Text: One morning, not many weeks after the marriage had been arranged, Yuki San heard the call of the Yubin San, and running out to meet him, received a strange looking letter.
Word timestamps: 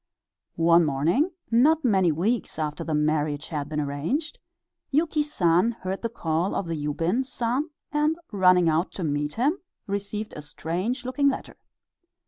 One 0.55 0.83
morning, 0.83 1.29
not 1.51 1.85
many 1.85 2.11
weeks 2.11 2.57
after 2.57 2.83
the 2.83 2.95
marriage 2.95 3.49
had 3.49 3.69
been 3.69 3.79
arranged, 3.79 4.39
Yuki 4.89 5.21
San 5.21 5.73
heard 5.73 6.01
the 6.01 6.09
call 6.09 6.55
of 6.55 6.65
the 6.65 6.75
Yubin 6.75 7.23
San, 7.23 7.69
and 7.91 8.17
running 8.31 8.67
out 8.67 8.91
to 8.93 9.03
meet 9.03 9.35
him, 9.35 9.59
received 9.85 10.33
a 10.33 10.41
strange 10.41 11.05
looking 11.05 11.29
letter. 11.29 11.55